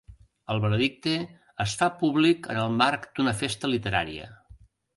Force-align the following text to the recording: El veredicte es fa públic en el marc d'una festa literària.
El 0.53 0.61
veredicte 0.61 1.13
es 1.67 1.75
fa 1.81 1.91
públic 2.01 2.49
en 2.55 2.63
el 2.63 2.73
marc 2.81 3.07
d'una 3.19 3.37
festa 3.43 3.73
literària. 3.77 4.35